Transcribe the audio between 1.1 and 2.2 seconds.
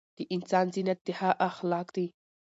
هغه اخلاق دي